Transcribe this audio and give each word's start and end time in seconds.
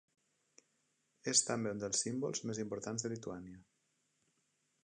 És 1.33 1.43
també 1.49 1.75
un 1.75 1.83
dels 1.85 2.01
símbols 2.07 2.43
més 2.51 2.65
importants 2.65 3.07
de 3.07 3.15
Lituània. 3.15 3.63